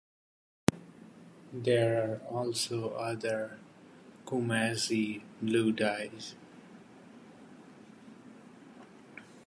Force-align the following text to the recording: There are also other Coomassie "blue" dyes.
There 1.53 2.11
are 2.11 2.17
also 2.27 2.89
other 2.95 3.59
Coomassie 4.25 5.21
"blue" 5.43 5.71
dyes. 5.71 6.33